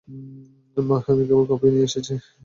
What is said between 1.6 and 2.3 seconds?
নিয়ে এসেছি।